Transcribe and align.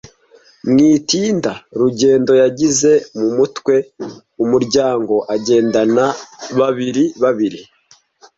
Mu 0.71 0.79
itinda 0.97 1.51
rugendo 1.81 2.31
yagize 2.41 2.91
mu 3.17 3.27
mutwe 3.37 3.73
umuryango 4.43 5.15
agendana 5.35 6.05
babiri 6.59 7.03
babiri, 7.21 7.59